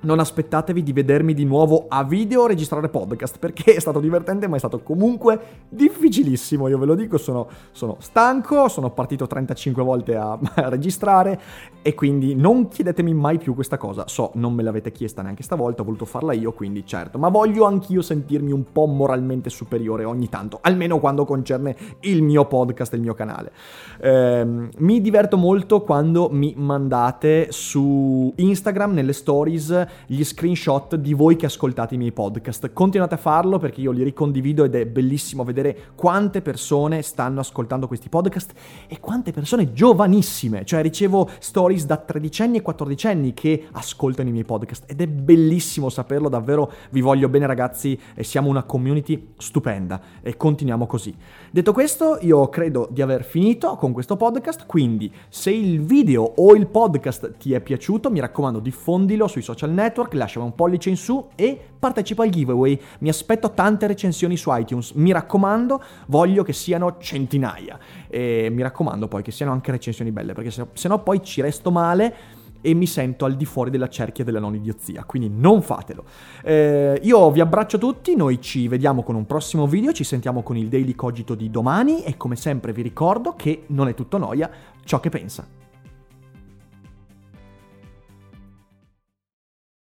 non 0.00 0.20
aspettatevi 0.20 0.82
di 0.82 0.92
vedermi 0.92 1.34
di 1.34 1.44
nuovo 1.44 1.86
a 1.88 2.04
video 2.04 2.46
registrare 2.46 2.88
podcast 2.88 3.38
perché 3.38 3.74
è 3.74 3.80
stato 3.80 3.98
divertente 3.98 4.46
ma 4.46 4.56
è 4.56 4.58
stato 4.58 4.80
comunque 4.80 5.40
difficilissimo, 5.68 6.68
io 6.68 6.78
ve 6.78 6.86
lo 6.86 6.94
dico, 6.94 7.18
sono, 7.18 7.48
sono 7.72 7.96
stanco, 7.98 8.68
sono 8.68 8.90
partito 8.90 9.26
35 9.26 9.82
volte 9.82 10.16
a, 10.16 10.38
a, 10.54 10.68
registrare 10.68 11.40
e 11.82 11.94
quindi 11.94 12.34
non 12.34 12.68
chiedetemi 12.68 13.12
mai 13.12 13.38
più 13.38 13.54
questa 13.54 13.76
cosa, 13.76 14.06
so, 14.06 14.30
non 14.34 14.52
me 14.52 14.62
l'avete 14.62 14.92
chiesta 14.92 15.22
neanche 15.22 15.42
stavolta, 15.42 15.82
ho 15.82 15.84
voluto 15.84 16.04
farla 16.04 16.32
io, 16.32 16.52
quindi 16.52 16.86
certo, 16.86 17.18
ma 17.18 17.28
voglio 17.28 17.64
anch'io 17.64 18.02
sentirmi 18.02 18.52
un 18.52 18.70
po' 18.70 18.86
moralmente 18.86 19.50
superiore 19.50 20.04
ogni 20.04 20.28
tanto, 20.28 20.58
almeno 20.60 21.00
quando 21.00 21.24
concerne 21.24 21.76
il 22.00 22.22
mio 22.22 22.44
podcast 22.44 22.92
e 22.92 22.96
il 22.96 23.02
mio 23.02 23.14
canale. 23.14 23.52
Eh, 24.00 24.46
mi 24.78 25.00
diverto 25.00 25.36
molto 25.36 25.82
quando 25.82 26.28
mi 26.30 26.54
mandate 26.56 27.48
su 27.50 28.32
Instagram 28.36 28.92
nelle 28.92 29.12
stories 29.12 29.86
gli 30.06 30.24
screenshot 30.24 30.96
di 30.96 31.14
voi 31.14 31.36
che 31.36 31.46
ascoltate 31.46 31.94
i 31.94 31.98
miei 31.98 32.12
podcast. 32.12 32.72
Continuate 32.72 33.14
a 33.14 33.18
farlo 33.18 33.58
perché 33.58 33.80
io 33.80 33.90
li 33.90 34.02
ricondivido 34.02 34.64
ed 34.64 34.74
è 34.74 34.86
bellissimo 34.86 35.44
vedere 35.44 35.76
quante 35.94 36.42
persone 36.42 37.02
stanno 37.02 37.40
ascoltando 37.40 37.86
questi 37.86 38.08
podcast 38.08 38.52
e 38.86 39.00
quante 39.00 39.32
persone 39.32 39.72
giovanissime. 39.72 40.64
Cioè 40.64 40.82
ricevo 40.82 41.28
stories 41.38 41.86
da 41.86 41.96
tredicenni 41.96 42.58
e 42.58 42.62
quattordicenni 42.62 43.34
che 43.34 43.66
ascoltano 43.72 44.28
i 44.28 44.32
miei 44.32 44.44
podcast 44.44 44.84
ed 44.86 45.00
è 45.00 45.06
bellissimo 45.06 45.88
saperlo, 45.88 46.28
davvero 46.28 46.72
vi 46.90 47.00
voglio 47.00 47.28
bene 47.28 47.46
ragazzi 47.46 47.98
e 48.14 48.24
siamo 48.24 48.48
una 48.48 48.62
community 48.62 49.32
stupenda 49.36 50.00
e 50.22 50.36
continuiamo 50.36 50.86
così. 50.86 51.14
Detto 51.50 51.72
questo, 51.72 52.18
io 52.20 52.48
credo 52.48 52.88
di 52.90 53.02
aver 53.02 53.24
finito 53.24 53.76
con 53.76 53.92
questo 53.92 54.16
podcast, 54.16 54.66
quindi 54.66 55.12
se 55.28 55.50
il 55.50 55.80
video 55.80 56.22
o 56.22 56.54
il 56.54 56.66
podcast 56.66 57.36
ti 57.38 57.52
è 57.52 57.60
piaciuto, 57.60 58.10
mi 58.10 58.20
raccomando 58.20 58.58
diffondilo 58.58 59.26
sui 59.26 59.42
social 59.42 59.70
network, 59.78 60.14
lasciami 60.14 60.44
un 60.44 60.54
pollice 60.54 60.90
in 60.90 60.96
su 60.96 61.28
e 61.34 61.58
partecipa 61.78 62.24
al 62.24 62.30
giveaway. 62.30 62.78
Mi 63.00 63.08
aspetto 63.08 63.52
tante 63.52 63.86
recensioni 63.86 64.36
su 64.36 64.54
iTunes, 64.54 64.92
mi 64.92 65.12
raccomando, 65.12 65.82
voglio 66.06 66.42
che 66.42 66.52
siano 66.52 66.96
centinaia. 66.98 67.78
E 68.08 68.48
mi 68.50 68.62
raccomando 68.62 69.08
poi 69.08 69.22
che 69.22 69.30
siano 69.30 69.52
anche 69.52 69.70
recensioni 69.70 70.10
belle, 70.10 70.32
perché 70.32 70.50
se, 70.50 70.66
se 70.72 70.88
no 70.88 71.02
poi 71.02 71.22
ci 71.22 71.40
resto 71.40 71.70
male 71.70 72.36
e 72.60 72.74
mi 72.74 72.86
sento 72.86 73.24
al 73.24 73.36
di 73.36 73.44
fuori 73.44 73.70
della 73.70 73.88
cerchia 73.88 74.24
della 74.24 74.40
non 74.40 74.54
idiozia, 74.54 75.04
quindi 75.04 75.30
non 75.32 75.62
fatelo. 75.62 76.04
Eh, 76.42 77.00
io 77.02 77.30
vi 77.30 77.40
abbraccio 77.40 77.78
tutti, 77.78 78.16
noi 78.16 78.40
ci 78.40 78.68
vediamo 78.68 79.02
con 79.02 79.14
un 79.14 79.26
prossimo 79.26 79.66
video, 79.66 79.92
ci 79.92 80.04
sentiamo 80.04 80.42
con 80.42 80.56
il 80.56 80.68
Daily 80.68 80.94
Cogito 80.94 81.34
di 81.34 81.50
domani 81.50 82.02
e 82.02 82.16
come 82.16 82.36
sempre 82.36 82.72
vi 82.72 82.82
ricordo 82.82 83.34
che 83.34 83.64
non 83.68 83.88
è 83.88 83.94
tutto 83.94 84.18
noia 84.18 84.50
ciò 84.84 84.98
che 85.00 85.08
pensa. 85.08 85.57